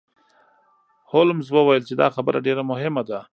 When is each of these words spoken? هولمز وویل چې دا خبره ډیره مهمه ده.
هولمز 1.13 1.47
وویل 1.51 1.83
چې 1.89 1.93
دا 2.01 2.07
خبره 2.15 2.37
ډیره 2.45 2.63
مهمه 2.71 3.03
ده. 3.09 3.19